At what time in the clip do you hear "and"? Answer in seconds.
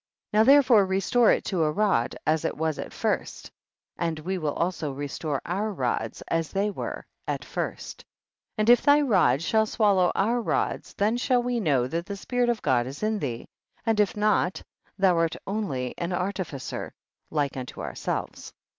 3.99-4.17, 8.57-8.67, 13.85-13.99